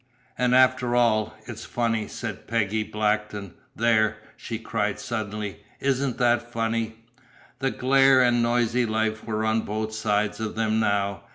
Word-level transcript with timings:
"And 0.35 0.55
after 0.55 0.95
all, 0.95 1.35
it's 1.45 1.63
funny," 1.63 2.07
said 2.07 2.47
Peggy 2.47 2.81
Blackton. 2.81 3.53
"There!" 3.75 4.17
she 4.35 4.57
cried 4.57 4.99
suddenly. 4.99 5.57
"Isn't 5.79 6.17
that 6.17 6.51
funny?" 6.51 7.05
The 7.59 7.69
glare 7.69 8.19
and 8.19 8.41
noisy 8.41 8.87
life 8.87 9.23
were 9.23 9.45
on 9.45 9.61
both 9.61 9.93
sides 9.93 10.39
of 10.39 10.55
them 10.55 10.79
now. 10.79 11.25